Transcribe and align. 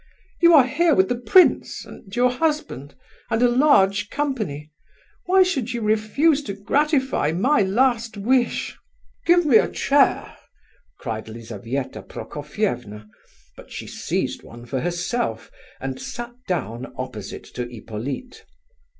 "You 0.41 0.55
are 0.55 0.65
here 0.65 0.95
with 0.95 1.09
the 1.09 1.15
prince, 1.19 1.85
and 1.85 2.15
your 2.15 2.31
husband, 2.31 2.95
and 3.29 3.39
a 3.43 3.47
large 3.47 4.09
company. 4.09 4.71
Why 5.27 5.43
should 5.43 5.73
you 5.73 5.81
refuse 5.83 6.41
to 6.45 6.55
gratify 6.55 7.33
my 7.33 7.61
last 7.61 8.17
wish?" 8.17 8.75
"Give 9.27 9.45
me 9.45 9.57
a 9.57 9.69
chair!" 9.69 10.37
cried 10.97 11.27
Lizabetha 11.29 12.01
Prokofievna, 12.01 13.07
but 13.55 13.71
she 13.71 13.85
seized 13.85 14.41
one 14.41 14.65
for 14.65 14.81
herself 14.81 15.51
and 15.79 16.01
sat 16.01 16.33
down 16.47 16.91
opposite 16.97 17.43
to 17.53 17.67
Hippolyte. 17.67 18.43